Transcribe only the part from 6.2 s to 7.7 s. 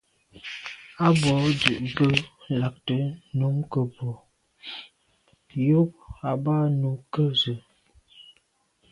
à ba nu ke ze.